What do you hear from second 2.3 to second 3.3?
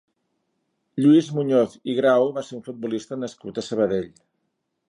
va ser un futbolista